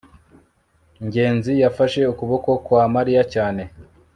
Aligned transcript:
ngenzi 1.05 1.51
yafashe 1.63 2.01
ukuboko 2.13 2.49
kwa 2.65 2.83
mariya 2.95 3.21
cyane 3.33 3.63